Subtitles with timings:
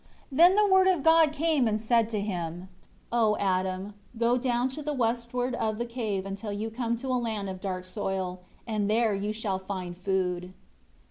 [0.31, 2.69] 7 Then the Word of God came and said to him,
[3.11, 7.21] "O Adam, go down to the westward of the cave until you come to a
[7.21, 10.53] land of dark soil, and there you shall find food."